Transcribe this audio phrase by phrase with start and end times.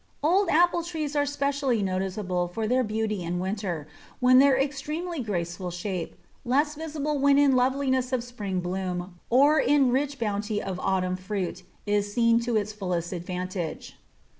[0.23, 3.87] Old apple trees are specially noticeable for their beauty in winter,
[4.19, 9.91] when their extremely graceful shape, less visible when in loveliness of spring bloom or in
[9.91, 13.95] rich bounty of autumn fruit, is seen to fullest advantage.